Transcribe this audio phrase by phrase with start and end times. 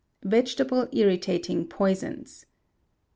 [0.23, 2.47] Vegetable Irritating Poisons.